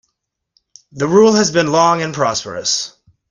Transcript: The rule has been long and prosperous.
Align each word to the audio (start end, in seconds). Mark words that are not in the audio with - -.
The 0.93 1.05
rule 1.07 1.33
has 1.35 1.51
been 1.51 1.71
long 1.71 2.01
and 2.01 2.11
prosperous. 2.11 2.97